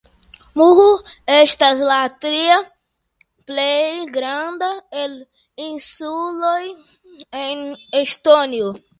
Muhu 0.59 0.83
estas 1.33 1.81
la 1.89 1.97
tria 2.23 2.55
plej 3.51 3.97
granda 4.15 4.69
el 5.01 5.13
insuloj 5.65 6.63
en 7.43 7.61
Estonio. 8.01 8.73